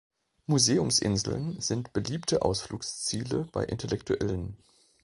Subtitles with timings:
[0.47, 4.57] Museumsinseln sind beliebte Ausflugsziele bei Intellektuellen.